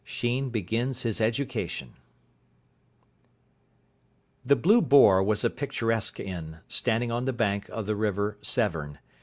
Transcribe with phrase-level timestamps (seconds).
[0.03, 1.93] IX SHEEN BEGINS HIS EDUCATION
[4.43, 8.97] The "Blue Boar" was a picturesque inn, standing on the bank of the river Severn.